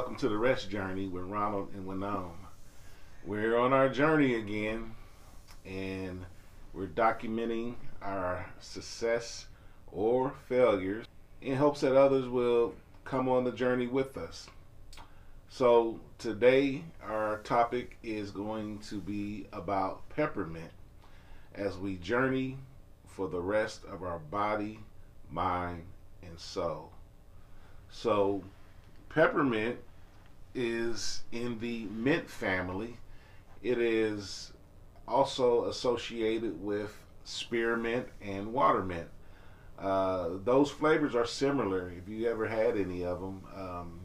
[0.00, 2.14] Welcome to the Rest Journey with Ronald and Winnon.
[2.14, 2.46] Um,
[3.22, 4.94] we're on our journey again,
[5.66, 6.24] and
[6.72, 9.44] we're documenting our success
[9.92, 11.04] or failures
[11.42, 12.74] in hopes that others will
[13.04, 14.48] come on the journey with us.
[15.50, 20.72] So, today our topic is going to be about peppermint
[21.54, 22.56] as we journey
[23.06, 24.80] for the rest of our body,
[25.30, 25.82] mind,
[26.22, 26.90] and soul.
[27.90, 28.42] So,
[29.10, 29.78] peppermint
[30.54, 32.98] is in the mint family.
[33.62, 34.52] It is
[35.06, 39.08] also associated with spearmint and watermint.
[39.78, 41.90] Uh, those flavors are similar.
[41.90, 44.00] If you ever had any of them, um,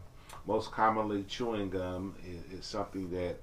[0.46, 3.38] most commonly chewing gum is, is, something that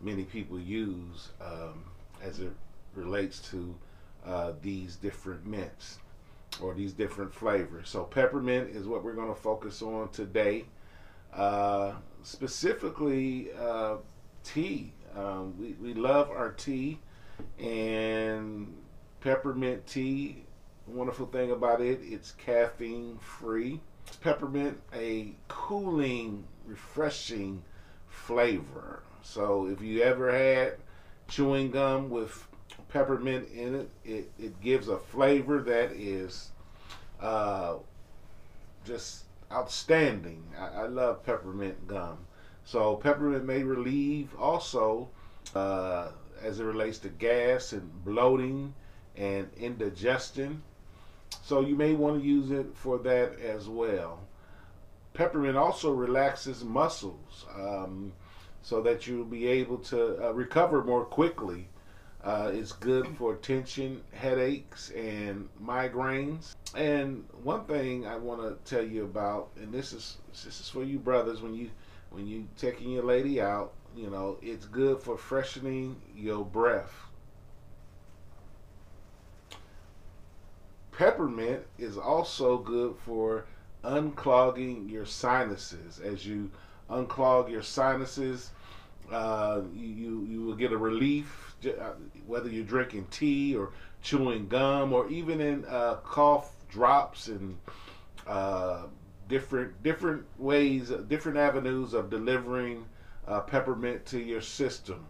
[0.00, 1.84] many people use um,
[2.22, 2.52] as it
[2.94, 3.74] relates to
[4.26, 5.98] uh, these different mints
[6.60, 7.88] or these different flavors.
[7.88, 10.64] So peppermint is what we're going to focus on today.
[11.32, 11.92] Uh,
[12.26, 13.96] specifically, uh,
[14.42, 14.92] tea.
[15.16, 16.98] Um, we, we love our tea
[17.58, 18.74] and
[19.20, 20.42] peppermint tea.
[20.88, 23.80] Wonderful thing about it, it's caffeine free.
[24.08, 27.62] It's Peppermint, a cooling, refreshing
[28.08, 29.02] flavor.
[29.22, 30.76] So if you ever had
[31.28, 32.46] chewing gum with
[32.88, 36.50] peppermint in it, it, it gives a flavor that is
[37.20, 37.74] uh,
[38.84, 40.42] just outstanding.
[40.58, 42.18] I, I, love peppermint gum.
[42.64, 45.08] So peppermint may relieve also
[45.54, 46.08] uh,
[46.42, 48.74] as it relates to gas and bloating
[49.16, 50.62] and indigestion.
[51.42, 54.20] So you may want to use it for that as well.
[55.14, 58.12] Peppermint also relaxes muscles um,
[58.62, 61.68] so that you'll be able to uh, recover more quickly
[62.26, 66.56] uh, it's good for tension, headaches, and migraines.
[66.74, 70.82] And one thing I want to tell you about, and this is this is for
[70.82, 71.70] you brothers, when you
[72.10, 76.92] when you taking your lady out, you know, it's good for freshening your breath.
[80.90, 83.44] Peppermint is also good for
[83.84, 86.00] unclogging your sinuses.
[86.00, 86.50] As you
[86.90, 88.50] unclog your sinuses,
[89.12, 91.92] uh, you you will get a relief uh,
[92.26, 93.72] whether you're drinking tea or
[94.02, 97.58] chewing gum or even in uh, cough drops and
[98.26, 98.82] uh,
[99.28, 102.84] different different ways, different avenues of delivering
[103.26, 105.06] uh, peppermint to your system.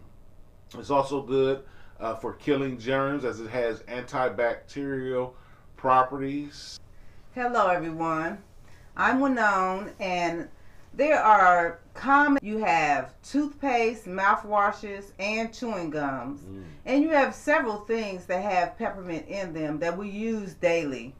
[0.77, 1.63] It's also good
[1.99, 5.33] uh, for killing germs as it has antibacterial
[5.75, 6.79] properties.
[7.35, 8.39] Hello, everyone.
[8.95, 10.49] I'm Winnon, and
[10.97, 16.41] there are common, you have toothpaste, mouthwashes, and chewing gums.
[16.41, 16.63] Mm.
[16.85, 21.13] And you have several things that have peppermint in them that we use daily.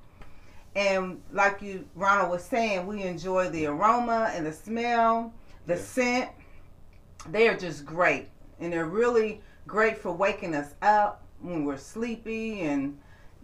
[0.75, 5.31] And like you, Ronald was saying, we enjoy the aroma and the smell,
[5.67, 5.81] the yeah.
[5.81, 6.29] scent.
[7.29, 8.29] They are just great.
[8.59, 12.97] And they're really great for waking us up when we're sleepy and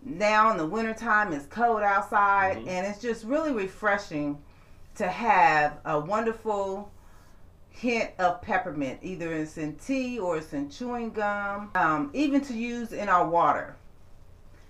[0.04, 2.70] now in the wintertime it's cold outside mm-hmm.
[2.70, 4.42] and it's just really refreshing
[4.96, 6.92] to have a wonderful
[7.70, 9.00] hint of peppermint.
[9.02, 13.28] Either it's in tea or it's in chewing gum, um, even to use in our
[13.28, 13.76] water.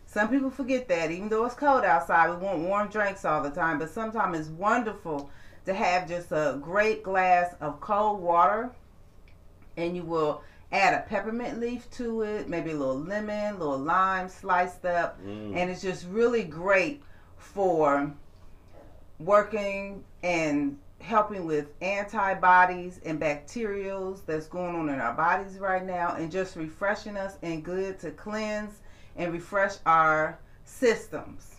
[0.06, 3.50] Some people forget that even though it's cold outside, we want warm drinks all the
[3.50, 5.30] time, but sometimes it's wonderful
[5.66, 8.72] to have just a great glass of cold water
[9.76, 13.78] and you will add a peppermint leaf to it, maybe a little lemon, a little
[13.78, 15.56] lime sliced up, mm.
[15.56, 17.04] and it's just really great
[17.38, 18.12] for
[19.20, 26.16] working and helping with antibodies and bacterials that's going on in our bodies right now
[26.16, 28.80] and just refreshing us and good to cleanse
[29.18, 31.56] and refresh our systems.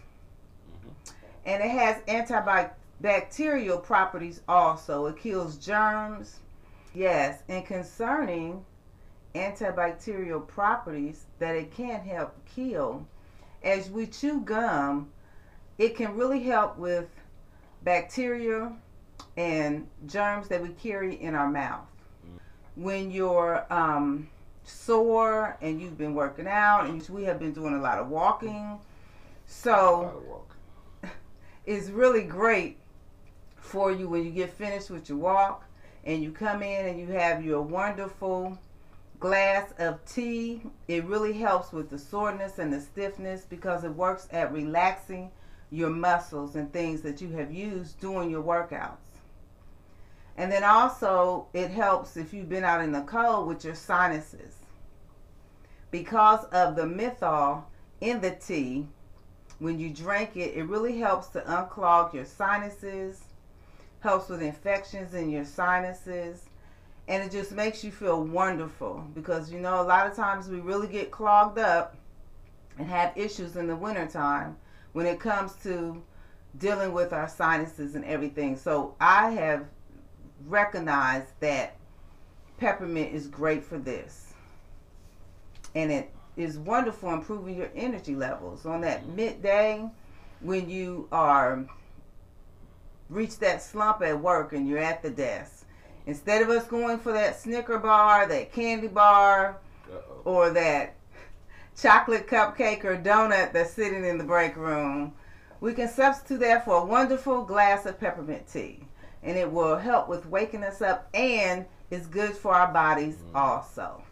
[0.73, 0.89] Mm-hmm.
[1.45, 2.01] And it has
[3.03, 5.07] antibacterial properties also.
[5.07, 6.41] It kills germs.
[6.95, 8.65] Yes, and concerning
[9.35, 13.07] antibacterial properties that it can help kill,
[13.63, 15.11] as we chew gum,
[15.77, 17.09] it can really help with
[17.85, 18.73] bacteria
[19.37, 21.87] and germs that we carry in our mouth.
[22.77, 24.29] When you're um,
[24.65, 28.79] sore and you've been working out, and we have been doing a lot of walking,
[29.47, 31.17] so walking.
[31.67, 32.79] it's really great
[33.57, 35.65] for you when you get finished with your walk
[36.05, 38.59] and you come in and you have your wonderful
[39.21, 40.63] glass of tea.
[40.87, 45.31] It really helps with the soreness and the stiffness because it works at relaxing
[45.75, 48.97] your muscles and things that you have used doing your workouts.
[50.37, 54.55] And then also, it helps if you've been out in the cold with your sinuses.
[55.91, 57.69] Because of the menthol
[58.01, 58.87] in the tea,
[59.59, 63.25] when you drink it, it really helps to unclog your sinuses,
[64.01, 66.45] helps with infections in your sinuses,
[67.09, 70.61] and it just makes you feel wonderful because you know a lot of times we
[70.61, 71.97] really get clogged up
[72.79, 74.57] and have issues in the wintertime
[74.95, 76.03] when it comes to
[76.59, 78.57] dealing with our sinuses and everything.
[78.57, 79.67] So I have
[80.47, 81.77] recognized that
[82.59, 84.33] peppermint is great for this.
[85.75, 89.89] And it is wonderful improving your energy levels on that midday
[90.41, 91.67] when you are
[93.11, 95.67] reach that slump at work and you're at the desk.
[96.07, 99.59] Instead of us going for that Snicker bar, that candy bar,
[99.93, 100.23] Uh-oh.
[100.25, 100.95] or that
[101.81, 105.13] chocolate cupcake or donut that's sitting in the break room,
[105.61, 108.81] we can substitute that for a wonderful glass of peppermint tea.
[109.23, 113.37] And it will help with waking us up and is good for our bodies mm-hmm.
[113.37, 114.03] also.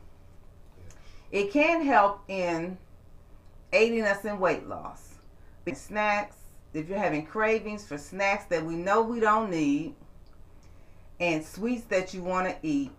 [1.30, 2.78] It can help in
[3.72, 5.14] aiding us in weight loss.
[5.74, 6.36] Snacks,
[6.74, 9.94] if you're having cravings for snacks that we know we don't need,
[11.20, 12.90] and sweets that you want to eat,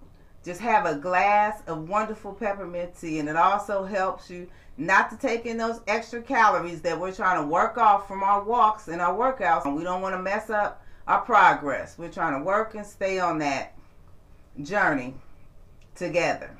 [0.43, 4.47] just have a glass of wonderful peppermint tea, and it also helps you
[4.77, 8.43] not to take in those extra calories that we're trying to work off from our
[8.43, 9.65] walks and our workouts.
[9.65, 11.97] And we don't want to mess up our progress.
[11.97, 13.73] We're trying to work and stay on that
[14.61, 15.13] journey
[15.95, 16.57] together.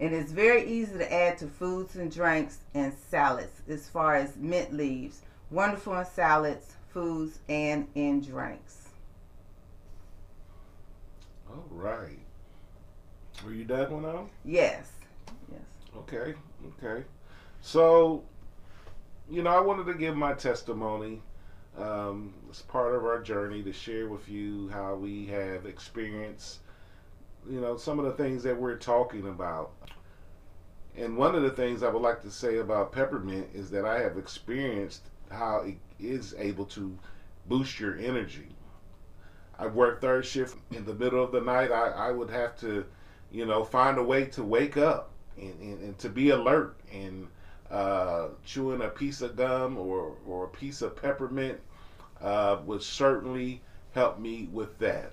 [0.00, 4.36] And it's very easy to add to foods and drinks and salads as far as
[4.36, 5.22] mint leaves.
[5.50, 8.87] Wonderful in salads, foods, and in drinks.
[11.58, 12.18] All right.
[13.44, 14.30] Were you done one out?
[14.44, 14.90] Yes.
[15.50, 15.60] Yes.
[15.96, 16.34] Okay.
[16.82, 17.04] Okay.
[17.60, 18.22] So,
[19.30, 21.20] you know, I wanted to give my testimony
[21.76, 26.58] um, as part of our journey to share with you how we have experienced,
[27.48, 29.72] you know, some of the things that we're talking about.
[30.96, 34.00] And one of the things I would like to say about peppermint is that I
[34.00, 36.96] have experienced how it is able to
[37.46, 38.48] boost your energy.
[39.58, 41.72] I work third shift in the middle of the night.
[41.72, 42.84] I, I would have to,
[43.32, 47.26] you know, find a way to wake up and, and, and to be alert and
[47.70, 51.58] uh, chewing a piece of gum or, or a piece of peppermint
[52.20, 53.60] uh, would certainly
[53.92, 55.12] help me with that.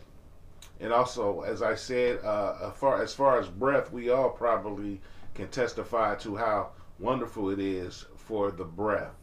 [0.80, 5.02] And also, as I said, uh, far, as far as breath, we all probably
[5.34, 6.70] can testify to how
[7.00, 9.16] wonderful it is for the breath.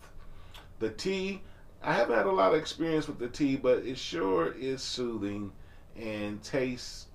[0.78, 1.42] The tea,
[1.84, 5.52] I haven't had a lot of experience with the tea, but it sure is soothing
[5.96, 7.06] and tastes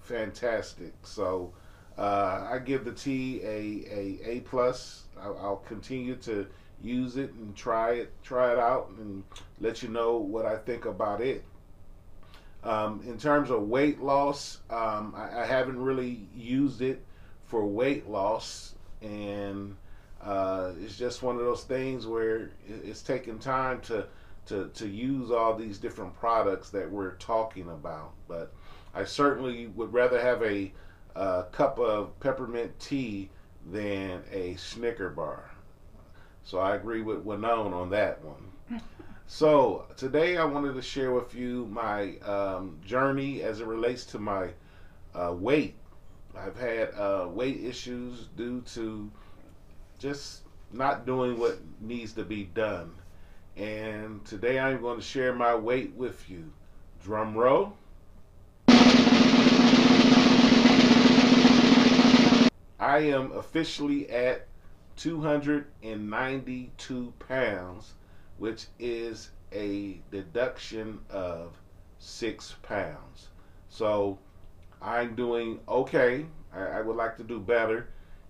[0.00, 0.94] fantastic.
[1.02, 1.52] So
[1.96, 5.04] uh, I give the tea a a A plus.
[5.20, 6.46] I'll, I'll, continue to
[6.82, 9.24] use it and try it try it out and
[9.60, 11.44] let you know what I think about it.
[12.64, 17.00] Um, in terms of weight loss, um, I, I, haven't really used it
[17.44, 19.76] for weight loss, and
[20.26, 24.06] uh, it's just one of those things where it's taking time to,
[24.46, 28.12] to to use all these different products that we're talking about.
[28.26, 28.52] But
[28.92, 30.72] I certainly would rather have a
[31.14, 33.30] a cup of peppermint tea
[33.70, 35.50] than a Snicker bar.
[36.42, 38.80] So I agree with Winnon on that one.
[39.28, 44.18] so today I wanted to share with you my um, journey as it relates to
[44.18, 44.48] my
[45.14, 45.76] uh, weight.
[46.36, 49.10] I've had uh, weight issues due to
[49.98, 52.94] just not doing what needs to be done.
[53.56, 56.52] And today I'm going to share my weight with you.
[57.02, 57.74] Drum roll.
[62.78, 64.46] I am officially at
[64.96, 67.94] 292 pounds,
[68.38, 71.56] which is a deduction of
[71.98, 73.28] six pounds.
[73.68, 74.18] So
[74.82, 76.26] I'm doing okay.
[76.52, 77.88] I, I would like to do better.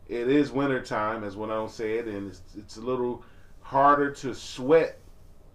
[0.08, 3.24] It is winter time, as Winnon said, and it's, it's a little
[3.60, 4.98] harder to sweat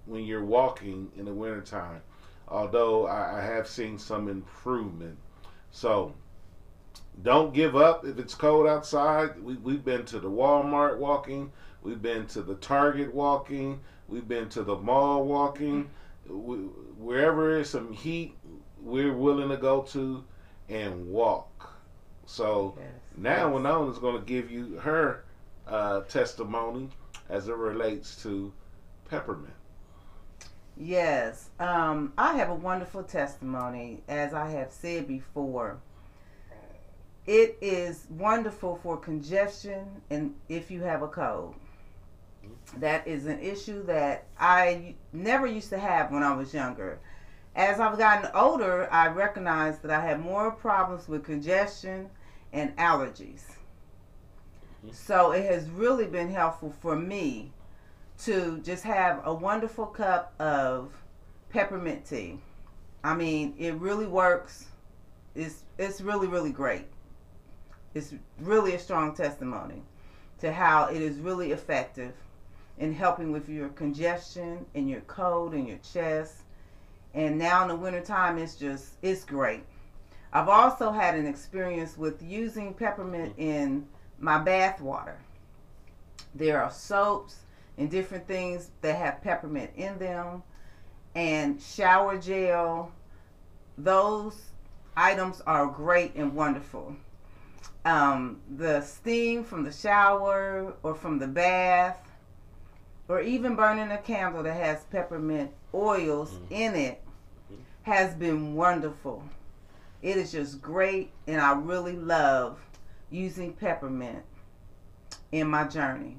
[0.06, 2.02] when you're walking in the wintertime.
[2.48, 5.18] Although I, I have seen some improvement.
[5.72, 6.14] So
[7.24, 9.42] don't give up if it's cold outside.
[9.42, 14.50] We, we've been to the Walmart walking, we've been to the Target walking, we've been
[14.50, 15.90] to the mall walking.
[16.28, 16.58] We,
[16.98, 18.38] wherever there's some heat,
[18.80, 20.24] we're willing to go to
[20.70, 21.74] and walk.
[22.26, 23.01] So yes.
[23.18, 23.56] Now yes.
[23.56, 25.24] Winnon is going to give you her
[25.68, 26.90] uh, testimony
[27.30, 28.52] as it relates to
[29.10, 29.54] peppermint.
[30.78, 35.80] Yes, um, I have a wonderful testimony, as I have said before.
[37.28, 41.56] It is wonderful for congestion and if you have a cold.
[42.78, 47.00] That is an issue that I never used to have when I was younger.
[47.56, 52.10] As I've gotten older, I recognize that I have more problems with congestion
[52.54, 53.44] and allergies.
[54.86, 54.94] Mm-hmm.
[54.94, 57.52] So it has really been helpful for me
[58.24, 60.92] to just have a wonderful cup of
[61.50, 62.40] peppermint tea.
[63.04, 64.68] I mean, it really works.
[65.36, 66.86] It's it's really really great.
[67.94, 69.82] It's really a strong testimony
[70.40, 72.14] to how it is really effective
[72.78, 76.38] in helping with your congestion and your cold and your chest.
[77.14, 79.64] And now in the wintertime, it's just it's great.
[80.34, 83.88] I've also had an experience with using peppermint in
[84.20, 85.18] my bath water.
[86.34, 87.40] There are soaps
[87.78, 90.44] and different things that have peppermint in them
[91.16, 92.92] and shower gel.
[93.78, 94.52] Those
[94.96, 96.96] items are great and wonderful.
[97.84, 101.98] Um, the steam from the shower or from the bath,
[103.08, 106.54] or even burning a candle that has peppermint oils mm-hmm.
[106.54, 107.04] in it,
[107.82, 109.24] has been wonderful.
[110.02, 112.60] It is just great, and I really love
[113.10, 114.24] using peppermint
[115.32, 116.18] in my journey.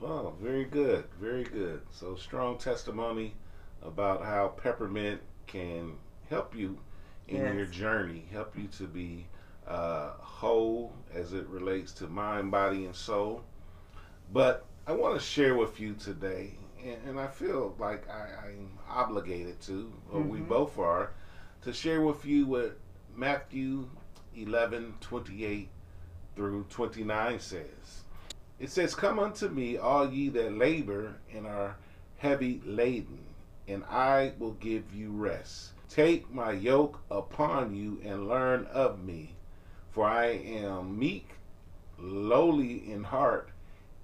[0.00, 1.82] Oh, very good, very good.
[1.90, 3.34] So strong testimony
[3.82, 5.96] about how peppermint can
[6.30, 6.78] help you
[7.26, 7.54] in yes.
[7.54, 9.26] your journey, help you to be
[9.66, 13.42] uh, whole as it relates to mind, body, and soul.
[14.32, 18.78] But I want to share with you today, and, and I feel like I, am
[18.88, 20.30] obligated to, or mm-hmm.
[20.30, 21.12] we both are,
[21.62, 22.78] to share with you what
[23.14, 23.88] Matthew
[24.36, 25.68] 11 28
[26.36, 28.04] through 29 says.
[28.60, 31.76] It says, Come unto me, all ye that labor and are
[32.18, 33.24] heavy laden,
[33.66, 35.72] and I will give you rest.
[35.88, 39.34] Take my yoke upon you and learn of me,
[39.90, 41.30] for I am meek,
[41.98, 43.50] lowly in heart,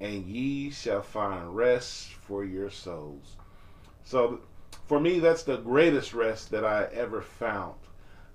[0.00, 3.36] and ye shall find rest for your souls.
[4.02, 4.40] So,
[4.86, 7.74] for me, that's the greatest rest that I ever found.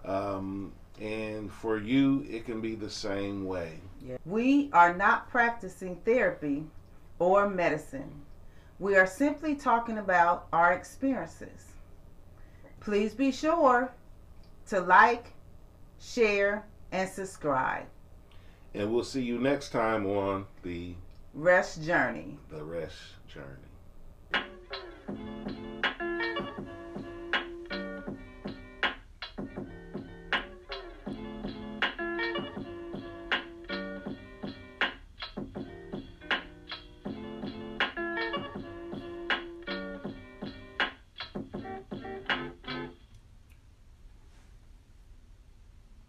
[0.05, 3.79] Um, and for you, it can be the same way.
[4.25, 6.65] We are not practicing therapy
[7.19, 8.11] or medicine.
[8.79, 11.73] We are simply talking about our experiences.
[12.79, 13.91] Please be sure
[14.67, 15.33] to like,
[15.99, 17.85] share, and subscribe.
[18.73, 20.93] And we'll see you next time on the
[21.33, 22.37] Rest Journey.
[22.49, 22.95] The Rest
[23.27, 24.45] Journey.